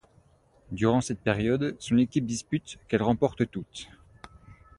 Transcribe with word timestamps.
Durant 0.71 0.99
cette 1.01 1.21
période, 1.21 1.75
son 1.77 1.99
équipe 1.99 2.25
dispute 2.25 2.79
qu'elle 2.87 3.03
remporte 3.03 3.47
toutes. 3.51 3.87